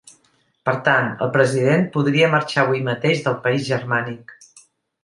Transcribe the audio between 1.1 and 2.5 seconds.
el president podria